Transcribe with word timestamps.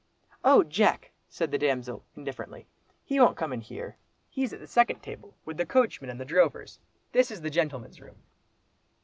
"Oh! 0.43 0.63
Jack!" 0.63 1.11
said 1.29 1.51
the 1.51 1.59
damsel, 1.59 2.03
indifferently; 2.15 2.65
"he 3.03 3.19
won't 3.19 3.37
come 3.37 3.53
in 3.53 3.61
here, 3.61 3.97
he's 4.31 4.51
at 4.51 4.59
the 4.59 4.65
second 4.65 5.01
table 5.01 5.35
with 5.45 5.57
the 5.57 5.65
coachman 5.67 6.09
and 6.09 6.19
the 6.19 6.25
drovers. 6.25 6.79
This 7.11 7.29
is 7.29 7.41
the 7.41 7.51
gentlemen's 7.51 8.01
room." 8.01 8.17